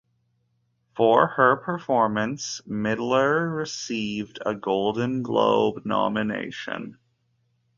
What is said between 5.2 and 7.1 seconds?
Globe nomination.